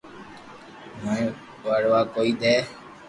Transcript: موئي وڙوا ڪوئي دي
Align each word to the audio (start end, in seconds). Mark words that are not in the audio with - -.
موئي 1.01 1.23
وڙوا 1.65 2.01
ڪوئي 2.13 2.31
دي 2.41 2.55